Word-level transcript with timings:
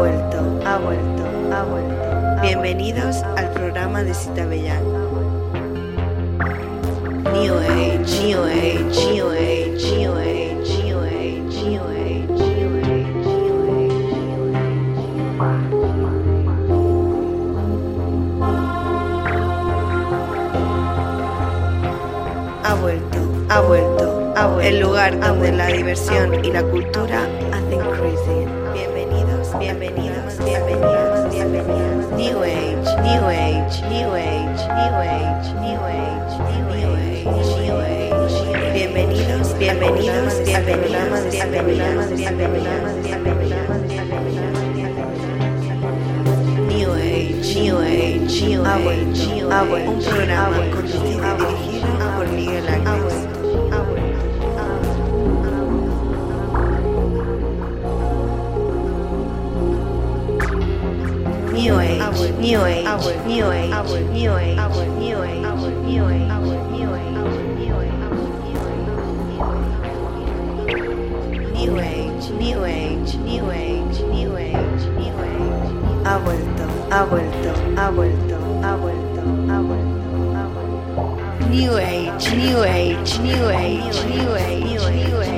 Ha 0.00 0.02
vuelto, 0.02 0.38
ha 0.64 0.78
vuelto, 0.78 1.24
ha 1.52 1.62
vuelto. 1.64 2.40
Bienvenidos 2.40 3.16
al 3.36 3.50
programa 3.52 4.02
de 4.02 4.14
Cita 4.14 4.46
Bellán. 4.46 4.82
New 7.34 7.54
Age, 7.58 8.26
New 8.26 8.42
Age, 8.42 9.14
New 9.14 9.28
Age. 9.30 9.60
Ha 22.62 22.74
vuelto, 22.74 23.18
ha 23.50 23.60
vuelto, 23.60 24.32
ha 24.34 24.46
vuelto. 24.46 24.60
El 24.60 24.80
lugar 24.80 25.20
donde 25.20 25.52
la 25.52 25.66
diversión 25.66 26.42
y 26.42 26.52
la 26.52 26.62
cultura 26.62 27.28
New 32.20 32.44
Age, 32.44 32.84
New 33.00 33.24
Age, 33.32 33.80
New 33.88 34.12
Age, 34.12 34.60
New 34.76 34.92
Age, 35.08 35.48
New 35.56 35.80
Age, 35.80 36.36
New 36.68 36.92
Age, 36.92 37.24
New 37.64 37.80
Age. 37.80 38.36
Bienvenidos, 38.74 39.56
bienvenidos, 39.56 40.34
bienvenidos, 40.44 41.24
bienvenidos, 41.32 42.12
bienvenidos, 42.12 42.92
bienvenidos, 43.16 43.80
New 46.68 46.92
Age, 46.92 47.54
New 47.56 47.78
Age, 47.78 48.44
New 48.44 48.66
Age, 48.66 49.26
New 49.32 49.50
Age. 49.50 49.88
Un 49.88 50.00
programa 50.04 50.60
conducido 50.74 51.08
y 51.08 51.40
dirigido 51.40 51.88
por 52.18 52.28
Miguel 52.28 52.68
Ángel. 52.68 53.09
new 61.60 61.78
age, 61.78 62.00
new 62.38 62.64
age, 62.64 62.84
new 63.26 63.50
age, 63.50 63.70
new 64.08 64.16
age, 64.16 64.16
new 64.16 64.32
age, 64.32 64.56
new 64.96 65.22
age, 65.22 65.50
new 65.50 66.04
age. 66.04 66.30
New 71.60 71.78
Age, 71.78 72.30
New 72.30 72.64
Age, 72.64 73.14
New 73.16 73.50
Age, 73.50 74.00
New 74.00 74.36
Age, 74.36 74.84
New 74.96 75.14
Age. 75.20 76.04
Ha 76.04 76.18
vuelto, 76.18 76.64
ha 76.88 77.04
vuelto, 77.04 77.52
ha 77.76 77.90
vuelto, 77.90 78.36
ha 78.62 78.76
vuelto, 78.76 79.20
ha 79.50 79.60
vuelto, 79.60 80.00
ha 80.36 80.46
vuelto. 80.48 81.48
New 81.50 81.76
Age, 81.76 82.34
New 82.34 82.62
Age, 82.64 83.18
New 83.18 83.48
Age, 83.50 84.04
New 84.08 84.34
Age, 84.34 84.90
New 84.90 85.20
Age. 85.20 85.29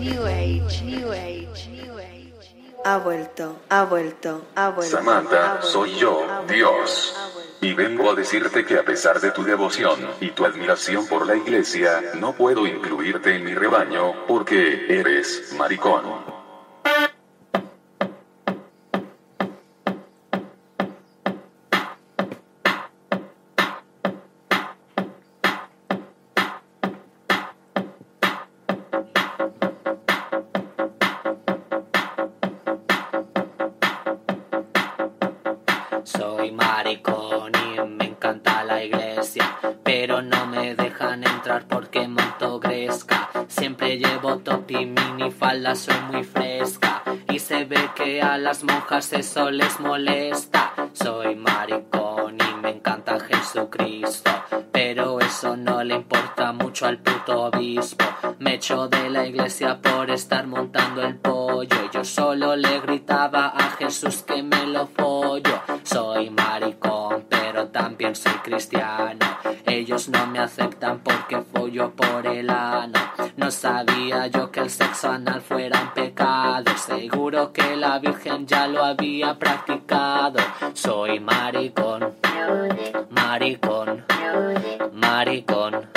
New 0.00 0.26
Age, 0.26 0.82
New 0.82 1.12
Age, 1.12 1.68
New 1.68 1.98
Age. 1.98 2.32
Ha 2.86 2.96
vuelto, 2.96 3.60
ha 3.68 3.84
vuelto, 3.84 4.46
ha 4.54 4.70
vuelto. 4.70 4.96
Samantha, 4.96 5.60
soy 5.60 5.94
yo, 5.96 6.26
Dios. 6.48 7.14
Y 7.60 7.74
vengo 7.74 8.10
a 8.10 8.14
decirte 8.14 8.64
que 8.64 8.78
a 8.78 8.82
pesar 8.82 9.20
de 9.20 9.30
tu 9.30 9.44
devoción 9.44 10.00
y 10.22 10.30
tu 10.30 10.46
admiración 10.46 11.06
por 11.06 11.26
la 11.26 11.36
iglesia, 11.36 12.00
no 12.14 12.32
puedo 12.32 12.66
incluirte 12.66 13.34
en 13.34 13.44
mi 13.44 13.54
rebaño, 13.54 14.26
porque 14.26 14.86
eres 14.88 15.54
maricón. 15.58 16.39
Maricón 36.90 37.52
y 37.54 37.80
me 37.88 38.04
encanta 38.06 38.64
la 38.64 38.82
iglesia, 38.82 39.44
pero 39.84 40.22
no 40.22 40.46
me 40.46 40.74
dejan 40.74 41.22
entrar 41.22 41.64
porque 41.68 42.08
monto 42.08 42.58
gresca. 42.58 43.30
Siempre 43.46 43.96
llevo 43.96 44.38
top 44.38 44.68
y 44.72 44.86
mini 44.86 45.30
falda, 45.30 45.76
soy 45.76 45.94
muy 46.10 46.24
fresca. 46.24 47.02
Y 47.32 47.38
se 47.38 47.64
ve 47.64 47.90
que 47.94 48.20
a 48.20 48.38
las 48.38 48.64
monjas 48.64 49.12
eso 49.12 49.52
les 49.52 49.78
molesta. 49.78 50.72
Soy 50.92 51.36
maricón 51.36 52.38
y 52.40 52.60
me 52.60 52.70
encanta 52.70 53.20
Jesucristo, 53.20 54.32
pero 54.72 55.20
eso 55.20 55.56
no 55.56 55.84
le 55.84 55.94
importa 55.94 56.52
mucho 56.52 56.86
al 56.86 56.98
puto 56.98 57.44
obispo. 57.44 58.04
Me 58.40 58.54
echo 58.54 58.88
de 58.88 59.10
la 59.10 59.26
iglesia 59.26 59.80
por 59.80 60.10
estar 60.10 60.46
montando 60.48 61.02
el 61.02 61.16
pollo. 61.16 61.90
Yo 61.92 62.02
solo 62.02 62.56
le 62.56 62.80
gritaba 62.80 63.46
a 63.46 63.70
Jesús 63.78 64.22
que 64.22 64.42
me 64.42 64.66
lo 64.66 64.88
follo. 64.88 65.60
Ellos 69.64 70.10
no 70.10 70.26
me 70.26 70.38
aceptan 70.38 71.00
porque 71.00 71.40
follo 71.40 71.92
por 71.92 72.26
el 72.26 72.50
ano. 72.50 73.00
No 73.36 73.50
sabía 73.50 74.26
yo 74.26 74.50
que 74.50 74.60
el 74.60 74.70
sexo 74.70 75.10
anal 75.10 75.40
fuera 75.40 75.80
un 75.80 75.94
pecado. 75.94 76.70
Seguro 76.76 77.52
que 77.52 77.76
la 77.76 77.98
Virgen 77.98 78.46
ya 78.46 78.66
lo 78.66 78.84
había 78.84 79.38
practicado. 79.38 80.38
Soy 80.74 81.20
maricón, 81.20 82.16
maricón, 83.08 84.04
maricón, 84.92 85.88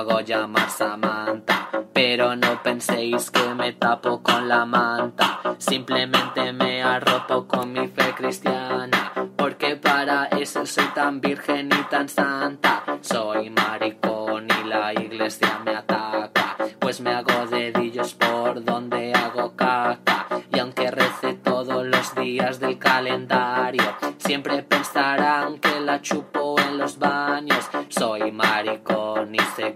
hago 0.00 0.20
llamar 0.20 0.70
Samantha. 0.70 1.68
Pero 1.92 2.34
no 2.34 2.62
penséis 2.62 3.30
que 3.30 3.54
me 3.54 3.72
tapo 3.72 4.22
con 4.22 4.48
la 4.48 4.64
manta. 4.64 5.40
Simplemente 5.58 6.52
me 6.52 6.82
arropo 6.82 7.46
con 7.46 7.72
mi 7.72 7.86
fe 7.88 8.14
cristiana. 8.16 9.12
Porque 9.36 9.76
para 9.76 10.26
eso 10.26 10.64
soy 10.64 10.86
tan 10.94 11.20
virgen 11.20 11.68
y 11.68 11.82
tan 11.90 12.08
santa. 12.08 12.82
Soy 13.02 13.50
maricón 13.50 14.46
y 14.48 14.68
la 14.68 14.94
iglesia 14.94 15.60
me 15.64 15.72
ataca. 15.76 16.56
Pues 16.78 17.00
me 17.00 17.10
hago 17.10 17.46
dedillos 17.50 18.14
por 18.14 18.64
donde 18.64 19.12
hago 19.12 19.54
caca. 19.54 20.26
Y 20.54 20.58
aunque 20.58 20.90
rece 20.90 21.34
todos 21.34 21.84
los 21.84 22.14
días 22.14 22.58
del 22.58 22.78
calendario. 22.78 23.84
Siempre 24.16 24.62
pensarán 24.62 25.58
que 25.58 25.80
la 25.80 26.00
chupo 26.00 26.56
en 26.58 26.78
los 26.78 26.98
baños. 26.98 27.68
Soy 27.90 28.32
maricón 28.32 28.89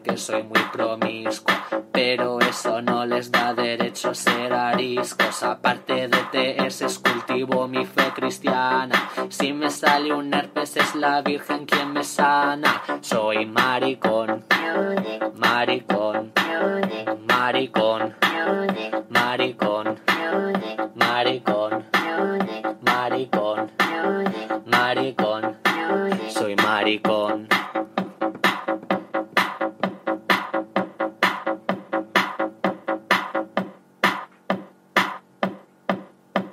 que 0.03 0.17
soy 0.17 0.43
muy 0.43 0.61
promiscuo, 0.73 1.55
pero 1.93 2.41
eso 2.41 2.81
no 2.81 3.05
les 3.05 3.31
da 3.31 3.53
derecho 3.53 4.11
a 4.11 4.15
ser 4.15 4.53
ariscos. 4.53 5.43
Aparte 5.43 6.09
de 6.09 6.19
TS 6.33 6.99
cultivo 6.99 7.69
mi 7.69 7.85
fe 7.85 8.13
cristiana. 8.15 9.11
Si 9.29 9.53
me 9.53 9.71
sale 9.71 10.13
un 10.13 10.33
herpes 10.33 10.77
es 10.77 10.95
la 10.95 11.21
Virgen 11.23 11.67
quien 11.67 11.93
me 11.93 12.03
sana. 12.03 12.83
Soy 13.01 13.47
maricón, 13.47 14.45
maricón, 15.35 16.33
maricón, 17.29 18.15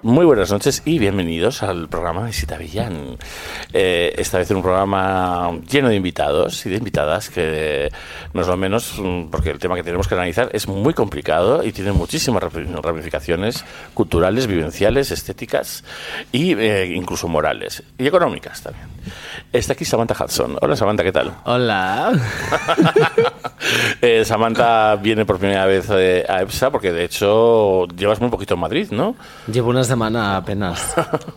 Muy 0.03 0.25
buenas 0.25 0.49
noches 0.51 0.81
y 0.85 0.97
bienvenidos 0.97 1.61
al 1.61 1.87
programa 1.87 2.25
de 2.25 2.33
Sita 2.33 2.57
Villán. 2.57 3.17
Eh, 3.71 4.15
esta 4.17 4.39
vez 4.39 4.49
en 4.49 4.57
un 4.57 4.63
programa 4.63 5.51
lleno 5.69 5.89
de 5.89 5.95
invitados 5.95 6.65
y 6.65 6.69
de 6.71 6.77
invitadas 6.77 7.29
que 7.29 7.87
no 8.33 8.41
es 8.41 8.47
lo 8.47 8.57
menos, 8.57 8.95
mm, 8.97 9.25
porque 9.29 9.51
el 9.51 9.59
tema 9.59 9.75
que 9.75 9.83
tenemos 9.83 10.07
que 10.07 10.15
analizar 10.15 10.49
es 10.53 10.67
muy 10.67 10.95
complicado 10.95 11.63
y 11.63 11.71
tiene 11.71 11.91
muchísimas 11.91 12.41
rami- 12.41 12.81
ramificaciones 12.81 13.63
culturales, 13.93 14.47
vivenciales, 14.47 15.11
estéticas 15.11 15.83
e 16.33 16.93
incluso 16.95 17.27
morales 17.27 17.83
y 17.99 18.07
económicas 18.07 18.59
también. 18.63 18.87
Está 19.53 19.73
aquí 19.73 19.85
Samantha 19.85 20.15
Hudson. 20.23 20.57
Hola 20.61 20.75
Samantha, 20.75 21.03
¿qué 21.03 21.11
tal? 21.11 21.31
Hola. 21.45 22.11
Eh, 24.01 24.23
Samantha 24.25 24.95
viene 24.95 25.25
por 25.25 25.37
primera 25.37 25.65
vez 25.65 25.87
eh, 25.91 26.25
a 26.27 26.41
EPSA 26.41 26.71
porque 26.71 26.91
de 26.91 27.03
hecho 27.03 27.87
llevas 27.89 28.19
muy 28.19 28.29
poquito 28.29 28.55
en 28.55 28.59
Madrid, 28.59 28.87
¿no? 28.91 29.15
Llevo 29.51 29.69
una 29.69 29.83
semana 29.83 30.37
apenas. 30.37 30.95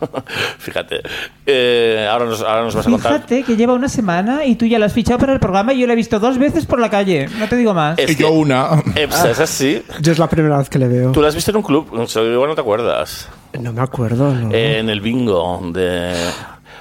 Fíjate. 0.57 1.01
Eh, 1.45 2.07
ahora, 2.09 2.25
nos, 2.25 2.41
ahora 2.41 2.63
nos 2.63 2.75
vas 2.75 2.87
a 2.87 2.89
contar. 2.89 3.13
Fíjate 3.13 3.43
que 3.43 3.55
lleva 3.55 3.73
una 3.73 3.89
semana 3.89 4.45
y 4.45 4.55
tú 4.55 4.65
ya 4.65 4.79
lo 4.79 4.85
has 4.85 4.93
fichado 4.93 5.19
para 5.19 5.33
el 5.33 5.39
programa 5.39 5.73
y 5.73 5.79
yo 5.79 5.87
lo 5.87 5.93
he 5.93 5.95
visto 5.95 6.19
dos 6.19 6.37
veces 6.37 6.65
por 6.65 6.79
la 6.79 6.89
calle. 6.89 7.27
No 7.37 7.47
te 7.47 7.55
digo 7.55 7.73
más. 7.73 7.99
Es 7.99 8.11
Y 8.11 8.15
yo 8.15 8.31
una. 8.31 8.81
EPSA 8.95 9.31
es 9.31 9.39
así. 9.39 9.83
Yo 10.01 10.11
es 10.11 10.17
la 10.19 10.27
primera 10.27 10.57
vez 10.57 10.69
que 10.69 10.79
le 10.79 10.87
veo. 10.87 11.11
Tú 11.11 11.21
la 11.21 11.27
has 11.27 11.35
visto 11.35 11.51
en 11.51 11.57
un 11.57 11.63
club, 11.63 11.87
igual 11.93 12.49
no 12.49 12.55
te 12.55 12.61
acuerdas. 12.61 13.29
No 13.59 13.71
me 13.71 13.81
acuerdo, 13.81 14.33
¿no? 14.33 14.51
En 14.53 14.89
el 14.89 15.01
bingo 15.01 15.61
de. 15.71 16.13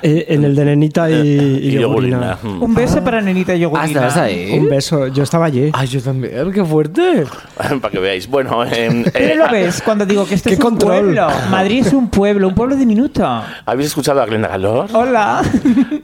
Eh, 0.07 0.27
en 0.35 0.45
el 0.45 0.55
de 0.55 0.67
Nenita 0.67 1.11
y, 1.11 1.15
y 1.15 1.69
y 1.69 1.71
Yogurina. 1.81 2.37
Un 2.43 2.75
beso 2.75 3.03
para 3.03 3.23
Nenita 3.23 3.53
Ah, 3.53 3.57
Yogurina. 3.57 3.87
¿estabas 3.87 4.17
ahí? 4.19 4.53
Un 4.59 4.69
beso. 4.69 5.07
Yo 5.09 5.23
estaba 5.23 5.47
allí. 5.47 5.71
Ay, 5.73 5.87
yo 5.89 6.03
también. 6.03 6.53
¡Qué 6.53 6.63
fuerte! 6.63 7.25
Para 7.81 7.91
que 7.91 7.99
veáis. 7.99 8.29
Bueno, 8.29 8.63
en- 8.71 9.05
Pero 9.11 9.33
eh, 9.33 9.37
lo 9.37 9.49
ves 9.51 9.81
cuando 9.83 10.05
digo 10.05 10.25
que 10.27 10.39
¡Qué 10.39 10.51
es 10.51 10.57
un 10.59 10.63
control! 10.63 11.05
pueblo. 11.05 11.29
Madrid 11.51 11.87
es 11.87 11.93
un 11.95 12.11
pueblo, 12.11 12.49
un 12.49 12.55
pueblo 12.55 12.77
diminuto. 12.77 13.27
¿habéis 13.65 13.89
escuchado 13.89 14.21
a 14.21 14.27
Glenda 14.27 14.49
Galor? 14.49 14.89
Hola. 14.93 15.41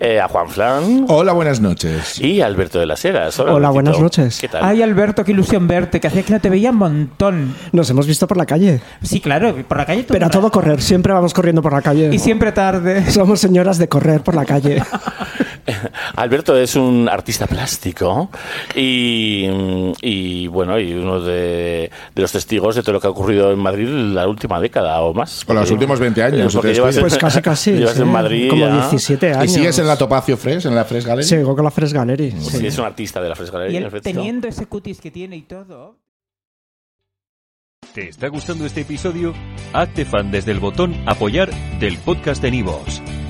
Eh, 0.01 0.19
a 0.19 0.29
Juan 0.29 0.49
Flan 0.49 1.05
Hola, 1.09 1.33
buenas 1.35 1.61
noches. 1.61 2.19
y 2.23 2.41
a 2.41 2.47
Alberto 2.47 2.79
de 2.81 2.87
las 2.87 3.05
Heras. 3.05 3.39
Hola, 3.39 3.51
Albertito. 3.53 3.73
buenas 3.75 4.01
noches. 4.01 4.39
¿Qué 4.41 4.49
tal? 4.49 4.65
Ay, 4.65 4.81
Alberto, 4.81 5.25
qué 5.27 5.33
ilusión 5.33 5.69
verte, 5.69 6.01
que 6.01 6.07
hacía 6.07 6.23
que 6.23 6.33
no 6.33 6.41
te 6.41 6.49
veía 6.49 6.71
un 6.71 6.77
montón. 6.79 7.55
Nos 7.73 7.91
hemos 7.91 8.07
visto 8.07 8.27
por 8.27 8.39
la 8.39 8.47
calle. 8.47 8.81
Sí, 9.03 9.21
claro, 9.21 9.55
por 9.69 9.77
la 9.77 9.85
calle 9.85 10.05
todo 10.05 10.15
Pero 10.15 10.27
a 10.27 10.31
todo 10.31 10.51
correr. 10.51 10.81
Siempre 10.81 11.13
vamos 11.13 11.35
corriendo 11.35 11.61
por 11.61 11.75
la 11.75 11.83
calle. 11.83 12.09
Y 12.15 12.19
siempre 12.19 12.51
tarde. 12.53 13.11
Somos 13.11 13.41
señoras 13.41 13.77
de 13.77 13.90
correr 13.91 14.23
por 14.23 14.35
la 14.35 14.47
calle. 14.47 14.83
Alberto 16.17 16.57
es 16.57 16.75
un 16.75 17.09
artista 17.09 17.47
plástico 17.47 18.31
y, 18.75 19.47
y, 20.01 20.47
bueno, 20.49 20.79
y 20.81 20.93
uno 20.95 21.21
de, 21.21 21.91
de 22.15 22.23
los 22.23 22.33
testigos 22.33 22.75
de 22.77 22.83
todo 22.83 22.95
lo 22.95 23.01
que 23.01 23.07
ha 23.07 23.11
ocurrido 23.11 23.53
en 23.53 23.59
Madrid 23.59 23.87
la 23.89 24.27
última 24.27 24.59
década 24.61 25.01
o 25.03 25.13
más. 25.13 25.45
O 25.47 25.53
los 25.55 25.71
últimos 25.71 26.01
20 26.01 26.23
años, 26.23 26.55
porque 26.55 26.73
llevas, 26.75 26.95
descuidas. 26.95 27.19
Pues 27.19 27.35
casi, 27.35 27.43
casi. 27.43 27.73
llevas 27.73 27.95
sí. 27.95 28.03
en 28.03 28.09
Madrid 28.09 28.49
Como 28.51 28.67
ya. 28.67 28.75
17 28.89 29.27
¿Y 29.29 29.33
años. 29.33 29.53
sigues 29.53 29.79
en 29.79 29.87
la 29.87 29.97
Topacio 29.97 30.37
Fresh, 30.37 30.67
en 30.67 30.75
la 30.75 30.85
Fresh 30.85 31.05
Gallery? 31.05 31.27
Sigo 31.29 31.55
con 31.55 31.65
la 31.65 31.71
Fresh 31.71 31.93
Gallery. 31.93 32.31
Sí, 32.33 32.59
sí. 32.59 32.67
es 32.67 32.79
un 32.79 32.85
artista 32.87 33.21
de 33.21 33.29
la 33.29 33.35
Y 33.69 33.77
en 33.77 33.83
él 33.83 33.85
efecto. 33.89 34.11
teniendo 34.11 34.49
ese 34.49 34.67
cutis 34.67 35.01
que 35.01 35.11
tiene 35.11 35.37
y 35.37 35.43
todo. 35.43 35.97
¿Te 37.95 38.09
está 38.09 38.29
gustando 38.29 38.67
este 38.67 38.83
episodio? 38.83 39.35
Hazte 39.73 40.05
fan 40.05 40.31
desde 40.31 40.53
el 40.53 40.61
botón 40.61 40.95
Apoyar 41.07 41.51
del 41.81 41.99
podcast 41.99 42.41
de 42.41 42.53
Nivos. 42.53 43.03